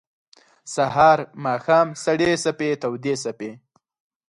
سهار، 0.73 1.19
ماښام 1.45 1.87
سړې 2.03 2.31
څپې 2.43 2.69
تودي 2.81 3.13
څپې 3.23 3.51